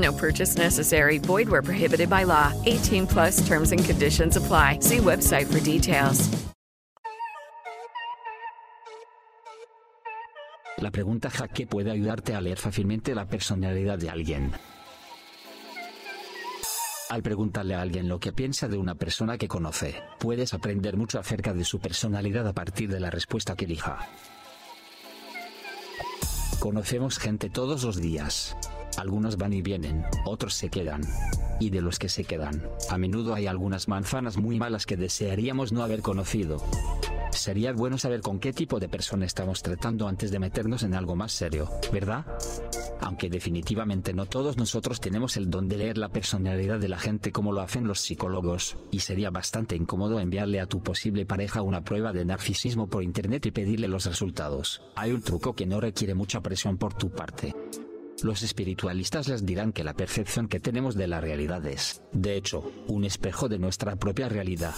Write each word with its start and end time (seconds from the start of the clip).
No 0.00 0.12
purchase 0.12 0.56
necessary. 0.56 1.18
Void 1.18 1.48
where 1.48 1.62
prohibited 1.62 2.08
by 2.08 2.24
law. 2.24 2.52
18 2.64 3.06
plus 3.06 3.46
terms 3.46 3.72
and 3.72 3.84
conditions 3.84 4.36
apply. 4.36 4.78
See 4.80 4.98
website 4.98 5.46
for 5.46 5.60
details. 5.60 6.28
La 10.78 10.90
pregunta 10.90 11.28
jaque 11.28 11.66
puede 11.66 11.90
ayudarte 11.90 12.34
a 12.34 12.40
leer 12.40 12.56
fácilmente 12.56 13.14
la 13.14 13.26
personalidad 13.26 13.98
de 13.98 14.08
alguien. 14.08 14.52
Al 17.10 17.22
preguntarle 17.22 17.74
a 17.74 17.82
alguien 17.82 18.08
lo 18.08 18.18
que 18.18 18.32
piensa 18.32 18.66
de 18.68 18.78
una 18.78 18.94
persona 18.94 19.36
que 19.36 19.48
conoce, 19.48 19.96
puedes 20.18 20.54
aprender 20.54 20.96
mucho 20.96 21.18
acerca 21.18 21.52
de 21.52 21.64
su 21.64 21.80
personalidad 21.80 22.46
a 22.46 22.54
partir 22.54 22.88
de 22.88 23.00
la 23.00 23.10
respuesta 23.10 23.56
que 23.56 23.66
elija. 23.66 24.08
Conocemos 26.60 27.18
gente 27.18 27.50
todos 27.50 27.84
los 27.84 27.96
días. 28.00 28.56
Algunos 29.00 29.38
van 29.38 29.54
y 29.54 29.62
vienen, 29.62 30.04
otros 30.26 30.52
se 30.52 30.68
quedan. 30.68 31.00
Y 31.58 31.70
de 31.70 31.80
los 31.80 31.98
que 31.98 32.10
se 32.10 32.24
quedan, 32.24 32.62
a 32.90 32.98
menudo 32.98 33.34
hay 33.34 33.46
algunas 33.46 33.88
manzanas 33.88 34.36
muy 34.36 34.58
malas 34.58 34.84
que 34.84 34.98
desearíamos 34.98 35.72
no 35.72 35.82
haber 35.82 36.02
conocido. 36.02 36.62
Sería 37.30 37.72
bueno 37.72 37.96
saber 37.96 38.20
con 38.20 38.38
qué 38.38 38.52
tipo 38.52 38.78
de 38.78 38.90
persona 38.90 39.24
estamos 39.24 39.62
tratando 39.62 40.06
antes 40.06 40.30
de 40.30 40.38
meternos 40.38 40.82
en 40.82 40.94
algo 40.94 41.16
más 41.16 41.32
serio, 41.32 41.70
¿verdad? 41.90 42.26
Aunque 43.00 43.30
definitivamente 43.30 44.12
no 44.12 44.26
todos 44.26 44.58
nosotros 44.58 45.00
tenemos 45.00 45.38
el 45.38 45.48
don 45.48 45.66
de 45.66 45.78
leer 45.78 45.96
la 45.96 46.10
personalidad 46.10 46.78
de 46.78 46.88
la 46.88 46.98
gente 46.98 47.32
como 47.32 47.52
lo 47.52 47.62
hacen 47.62 47.86
los 47.86 48.00
psicólogos, 48.00 48.76
y 48.90 48.98
sería 48.98 49.30
bastante 49.30 49.76
incómodo 49.76 50.20
enviarle 50.20 50.60
a 50.60 50.66
tu 50.66 50.82
posible 50.82 51.24
pareja 51.24 51.62
una 51.62 51.84
prueba 51.84 52.12
de 52.12 52.26
narcisismo 52.26 52.88
por 52.88 53.02
internet 53.02 53.46
y 53.46 53.50
pedirle 53.50 53.88
los 53.88 54.04
resultados. 54.04 54.82
Hay 54.94 55.12
un 55.12 55.22
truco 55.22 55.54
que 55.54 55.64
no 55.64 55.80
requiere 55.80 56.14
mucha 56.14 56.42
presión 56.42 56.76
por 56.76 56.92
tu 56.92 57.08
parte. 57.08 57.54
Los 58.22 58.42
espiritualistas 58.42 59.28
les 59.28 59.46
dirán 59.46 59.72
que 59.72 59.82
la 59.82 59.94
percepción 59.94 60.46
que 60.46 60.60
tenemos 60.60 60.94
de 60.94 61.06
la 61.06 61.22
realidad 61.22 61.64
es, 61.64 62.02
de 62.12 62.36
hecho, 62.36 62.70
un 62.86 63.04
espejo 63.04 63.48
de 63.48 63.58
nuestra 63.58 63.96
propia 63.96 64.28
realidad. 64.28 64.74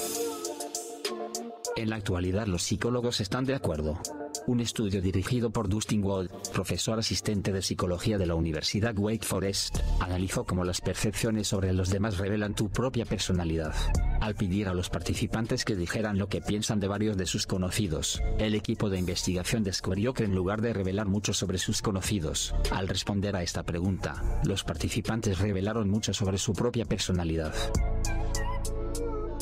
En 1.74 1.90
la 1.90 1.96
actualidad 1.96 2.46
los 2.46 2.62
psicólogos 2.62 3.20
están 3.20 3.44
de 3.44 3.56
acuerdo. 3.56 3.98
Un 4.46 4.60
estudio 4.60 5.02
dirigido 5.02 5.50
por 5.50 5.68
Dustin 5.68 6.04
Wald, 6.04 6.30
profesor 6.52 6.98
asistente 6.98 7.52
de 7.52 7.62
psicología 7.62 8.18
de 8.18 8.26
la 8.26 8.34
Universidad 8.34 8.96
Wake 8.96 9.24
Forest, 9.24 9.78
analizó 9.98 10.44
cómo 10.44 10.64
las 10.64 10.80
percepciones 10.80 11.48
sobre 11.48 11.72
los 11.72 11.90
demás 11.90 12.18
revelan 12.18 12.54
tu 12.54 12.70
propia 12.70 13.04
personalidad. 13.04 13.74
Al 14.20 14.36
pedir 14.36 14.68
a 14.68 14.74
los 14.74 14.88
participantes 14.88 15.64
que 15.64 15.74
dijeran 15.74 16.18
lo 16.18 16.28
que 16.28 16.40
piensan 16.40 16.78
de 16.78 16.88
varios 16.88 17.16
de 17.16 17.26
sus 17.26 17.46
conocidos, 17.46 18.22
el 18.38 18.54
equipo 18.54 18.90
de 18.90 18.98
investigación 18.98 19.64
descubrió 19.64 20.14
que 20.14 20.24
en 20.24 20.34
lugar 20.34 20.60
de 20.60 20.72
revelar 20.72 21.08
mucho 21.08 21.32
sobre 21.32 21.58
sus 21.58 21.82
conocidos, 21.82 22.54
al 22.70 22.86
responder 22.86 23.34
a 23.34 23.42
esta 23.42 23.64
pregunta, 23.64 24.22
los 24.44 24.62
participantes 24.62 25.38
revelaron 25.38 25.90
mucho 25.90 26.12
sobre 26.12 26.38
su 26.38 26.52
propia 26.52 26.84
personalidad. 26.84 27.54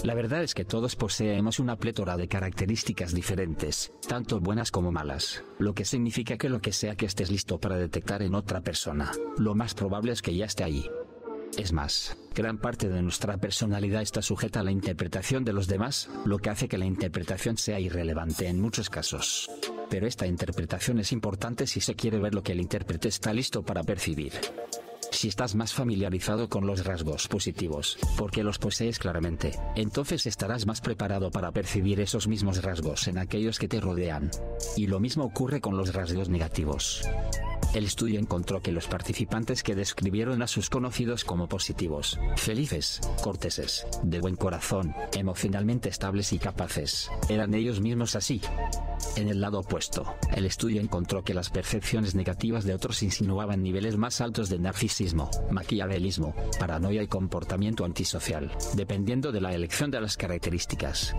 La 0.02 0.14
verdad 0.14 0.42
es 0.42 0.54
que 0.54 0.64
todos 0.64 0.96
poseemos 0.96 1.58
una 1.58 1.76
plétora 1.76 2.16
de 2.16 2.26
características 2.26 3.12
diferentes, 3.12 3.92
tanto 4.08 4.40
buenas 4.40 4.70
como 4.70 4.90
malas, 4.90 5.44
lo 5.58 5.74
que 5.74 5.84
significa 5.84 6.38
que 6.38 6.48
lo 6.48 6.60
que 6.60 6.72
sea 6.72 6.96
que 6.96 7.04
estés 7.04 7.30
listo 7.30 7.58
para 7.58 7.76
detectar 7.76 8.22
en 8.22 8.34
otra 8.34 8.62
persona, 8.62 9.12
lo 9.36 9.54
más 9.54 9.74
probable 9.74 10.12
es 10.12 10.22
que 10.22 10.34
ya 10.34 10.46
esté 10.46 10.64
ahí. 10.64 10.88
Es 11.58 11.74
más, 11.74 12.16
gran 12.34 12.58
parte 12.58 12.88
de 12.88 13.02
nuestra 13.02 13.36
personalidad 13.36 14.00
está 14.00 14.22
sujeta 14.22 14.60
a 14.60 14.62
la 14.62 14.70
interpretación 14.70 15.44
de 15.44 15.52
los 15.52 15.66
demás, 15.66 16.08
lo 16.24 16.38
que 16.38 16.48
hace 16.48 16.68
que 16.68 16.78
la 16.78 16.86
interpretación 16.86 17.58
sea 17.58 17.78
irrelevante 17.78 18.46
en 18.46 18.58
muchos 18.58 18.88
casos. 18.88 19.50
Pero 19.90 20.06
esta 20.06 20.26
interpretación 20.26 20.98
es 21.00 21.12
importante 21.12 21.66
si 21.66 21.80
se 21.80 21.94
quiere 21.94 22.18
ver 22.18 22.34
lo 22.34 22.42
que 22.42 22.52
el 22.52 22.60
intérprete 22.60 23.08
está 23.08 23.34
listo 23.34 23.62
para 23.62 23.82
percibir. 23.82 24.32
Si 25.20 25.28
estás 25.28 25.54
más 25.54 25.74
familiarizado 25.74 26.48
con 26.48 26.66
los 26.66 26.82
rasgos 26.82 27.28
positivos, 27.28 27.98
porque 28.16 28.42
los 28.42 28.56
posees 28.56 28.98
claramente, 28.98 29.50
entonces 29.76 30.24
estarás 30.24 30.64
más 30.64 30.80
preparado 30.80 31.30
para 31.30 31.52
percibir 31.52 32.00
esos 32.00 32.26
mismos 32.26 32.62
rasgos 32.62 33.06
en 33.06 33.18
aquellos 33.18 33.58
que 33.58 33.68
te 33.68 33.82
rodean. 33.82 34.30
Y 34.78 34.86
lo 34.86 34.98
mismo 34.98 35.24
ocurre 35.24 35.60
con 35.60 35.76
los 35.76 35.92
rasgos 35.92 36.30
negativos. 36.30 37.02
El 37.72 37.84
estudio 37.84 38.18
encontró 38.18 38.60
que 38.60 38.72
los 38.72 38.88
participantes 38.88 39.62
que 39.62 39.76
describieron 39.76 40.42
a 40.42 40.48
sus 40.48 40.68
conocidos 40.68 41.24
como 41.24 41.48
positivos, 41.48 42.18
felices, 42.36 43.00
corteses, 43.22 43.86
de 44.02 44.20
buen 44.20 44.34
corazón, 44.34 44.92
emocionalmente 45.14 45.88
estables 45.88 46.32
y 46.32 46.38
capaces, 46.38 47.10
eran 47.28 47.54
ellos 47.54 47.80
mismos 47.80 48.16
así. 48.16 48.40
En 49.16 49.28
el 49.28 49.40
lado 49.40 49.60
opuesto, 49.60 50.16
el 50.34 50.46
estudio 50.46 50.80
encontró 50.80 51.22
que 51.22 51.32
las 51.32 51.50
percepciones 51.50 52.16
negativas 52.16 52.64
de 52.64 52.74
otros 52.74 53.04
insinuaban 53.04 53.62
niveles 53.62 53.96
más 53.96 54.20
altos 54.20 54.48
de 54.48 54.58
narcisismo, 54.58 55.30
maquiavelismo, 55.50 56.34
paranoia 56.58 57.02
y 57.02 57.06
comportamiento 57.08 57.84
antisocial, 57.84 58.50
dependiendo 58.74 59.30
de 59.30 59.40
la 59.40 59.54
elección 59.54 59.92
de 59.92 60.00
las 60.00 60.16
características. 60.16 61.14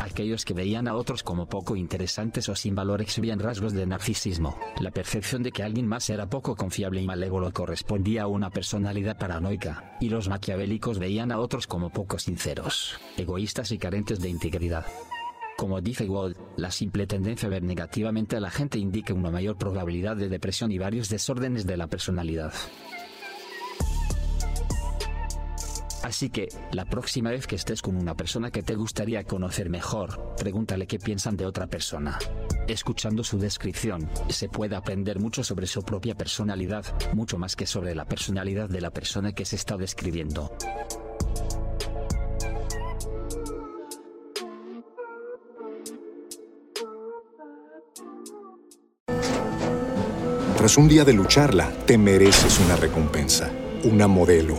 Aquellos 0.00 0.44
que 0.44 0.54
veían 0.54 0.88
a 0.88 0.94
otros 0.94 1.22
como 1.22 1.48
poco 1.48 1.76
interesantes 1.76 2.48
o 2.48 2.54
sin 2.54 2.74
valor 2.74 3.02
exhibían 3.02 3.40
rasgos 3.40 3.72
de 3.72 3.86
narcisismo. 3.86 4.58
La 4.80 4.90
percepción 4.90 5.42
de 5.42 5.52
que 5.52 5.62
alguien 5.62 5.86
más 5.86 6.08
era 6.10 6.28
poco 6.28 6.54
confiable 6.56 7.00
y 7.00 7.06
malévolo 7.06 7.52
correspondía 7.52 8.22
a 8.22 8.26
una 8.26 8.50
personalidad 8.50 9.18
paranoica, 9.18 9.96
y 10.00 10.08
los 10.08 10.28
maquiavélicos 10.28 10.98
veían 10.98 11.32
a 11.32 11.38
otros 11.38 11.66
como 11.66 11.90
poco 11.90 12.18
sinceros, 12.18 12.98
egoístas 13.16 13.72
y 13.72 13.78
carentes 13.78 14.20
de 14.20 14.28
integridad. 14.28 14.86
Como 15.56 15.80
dice 15.80 16.08
Wald, 16.08 16.36
la 16.56 16.70
simple 16.70 17.08
tendencia 17.08 17.48
a 17.48 17.50
ver 17.50 17.64
negativamente 17.64 18.36
a 18.36 18.40
la 18.40 18.50
gente 18.50 18.78
indica 18.78 19.12
una 19.12 19.32
mayor 19.32 19.58
probabilidad 19.58 20.16
de 20.16 20.28
depresión 20.28 20.70
y 20.70 20.78
varios 20.78 21.08
desórdenes 21.08 21.66
de 21.66 21.76
la 21.76 21.88
personalidad. 21.88 22.52
Así 26.02 26.30
que, 26.30 26.48
la 26.72 26.84
próxima 26.84 27.30
vez 27.30 27.46
que 27.46 27.56
estés 27.56 27.82
con 27.82 27.96
una 27.96 28.16
persona 28.16 28.50
que 28.50 28.62
te 28.62 28.76
gustaría 28.76 29.24
conocer 29.24 29.68
mejor, 29.68 30.34
pregúntale 30.36 30.86
qué 30.86 30.98
piensan 30.98 31.36
de 31.36 31.46
otra 31.46 31.66
persona. 31.66 32.18
Escuchando 32.66 33.24
su 33.24 33.38
descripción, 33.38 34.08
se 34.28 34.48
puede 34.48 34.76
aprender 34.76 35.18
mucho 35.18 35.42
sobre 35.42 35.66
su 35.66 35.82
propia 35.82 36.14
personalidad, 36.14 36.84
mucho 37.14 37.38
más 37.38 37.56
que 37.56 37.66
sobre 37.66 37.94
la 37.94 38.04
personalidad 38.04 38.68
de 38.68 38.80
la 38.80 38.90
persona 38.90 39.32
que 39.32 39.44
se 39.44 39.56
está 39.56 39.76
describiendo. 39.76 40.52
Tras 50.56 50.76
un 50.76 50.88
día 50.88 51.04
de 51.04 51.12
lucharla, 51.12 51.72
te 51.86 51.96
mereces 51.96 52.58
una 52.58 52.76
recompensa, 52.76 53.50
una 53.84 54.08
modelo, 54.08 54.58